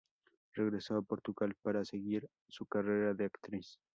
[0.55, 3.77] Regresó a Portugal para seguir su carrera de actriz.